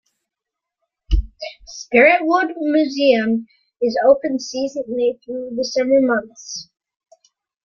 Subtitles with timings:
[1.67, 3.45] Spiritwood Museum
[3.83, 6.71] is open seasonally throughout the summer months.